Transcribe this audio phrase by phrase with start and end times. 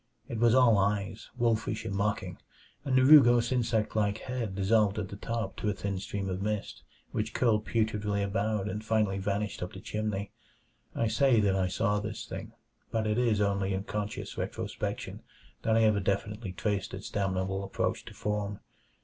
[0.27, 2.39] It was all eyes wolfish and mocking
[2.83, 6.41] and the rugose insect like head dissolved at the top to a thin stream of
[6.41, 6.81] mist
[7.11, 10.31] which curled putridly about and finally vanished up the chimney.
[10.95, 12.53] I say that I saw this thing,
[12.89, 15.21] but it is only in conscious retrospection
[15.61, 18.59] that I ever definitely traced its damnable approach to form.